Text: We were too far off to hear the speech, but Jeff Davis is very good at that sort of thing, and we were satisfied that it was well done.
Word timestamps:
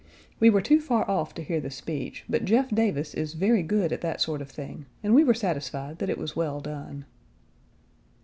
We 0.39 0.49
were 0.49 0.63
too 0.63 0.81
far 0.81 1.07
off 1.07 1.35
to 1.35 1.43
hear 1.43 1.61
the 1.61 1.69
speech, 1.69 2.25
but 2.27 2.43
Jeff 2.43 2.69
Davis 2.71 3.13
is 3.13 3.35
very 3.35 3.61
good 3.61 3.93
at 3.93 4.01
that 4.01 4.19
sort 4.19 4.41
of 4.41 4.49
thing, 4.49 4.87
and 5.03 5.13
we 5.13 5.23
were 5.23 5.35
satisfied 5.35 5.99
that 5.99 6.09
it 6.09 6.17
was 6.17 6.35
well 6.35 6.59
done. 6.59 7.05